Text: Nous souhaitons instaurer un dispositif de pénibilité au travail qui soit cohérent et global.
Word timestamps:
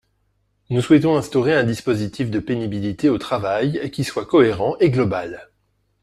Nous 0.71 0.81
souhaitons 0.81 1.15
instaurer 1.15 1.53
un 1.55 1.63
dispositif 1.63 2.31
de 2.31 2.39
pénibilité 2.39 3.07
au 3.07 3.19
travail 3.19 3.91
qui 3.91 4.03
soit 4.03 4.25
cohérent 4.25 4.75
et 4.79 4.89
global. 4.89 5.51